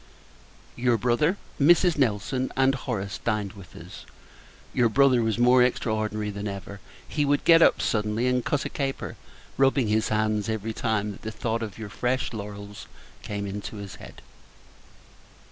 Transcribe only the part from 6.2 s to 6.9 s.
than ever.